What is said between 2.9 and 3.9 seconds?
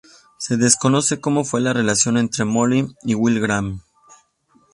y Will Graham.